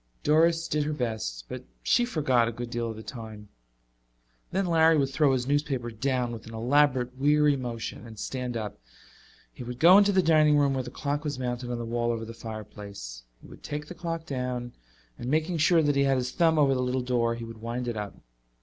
[0.23, 3.49] Doris did her best, but she forgot a good deal of the time.
[4.49, 8.79] Then Larry would throw his newspaper down with an elaborate weary motion and stand up.
[9.53, 12.09] He would go into the dining room where the clock was mounted on the wall
[12.09, 13.25] over the fireplace.
[13.43, 14.73] He would take the clock down
[15.19, 17.87] and making sure that he had his thumb over the little door, he would wind
[17.87, 18.15] it up.